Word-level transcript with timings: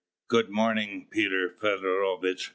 "Good 0.29 0.49
morning, 0.49 1.05
Peter 1.11 1.47
Feodorovitch!" 1.61 2.49